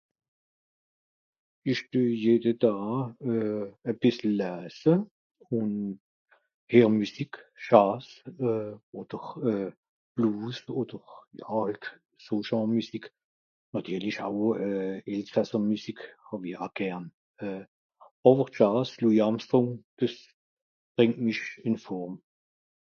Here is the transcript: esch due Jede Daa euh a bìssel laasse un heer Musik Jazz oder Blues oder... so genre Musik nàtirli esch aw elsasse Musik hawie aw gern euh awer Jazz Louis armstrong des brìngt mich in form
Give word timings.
esch 1.71 1.83
due 1.93 2.11
Jede 2.23 2.51
Daa 2.63 2.95
euh 3.31 3.65
a 3.89 3.91
bìssel 4.01 4.31
laasse 4.39 4.93
un 5.59 5.71
heer 6.71 6.89
Musik 6.99 7.31
Jazz 7.65 8.05
oder 8.99 9.23
Blues 10.15 10.57
oder... 10.79 11.01
so 12.25 12.33
genre 12.47 12.67
Musik 12.75 13.05
nàtirli 13.71 14.09
esch 14.11 14.21
aw 14.27 14.37
elsasse 15.13 15.57
Musik 15.71 15.99
hawie 16.27 16.55
aw 16.63 16.71
gern 16.79 17.05
euh 17.45 17.63
awer 18.29 18.47
Jazz 18.57 18.87
Louis 19.01 19.23
armstrong 19.27 19.69
des 19.99 20.15
brìngt 20.95 21.19
mich 21.27 21.41
in 21.67 21.75
form 21.85 22.13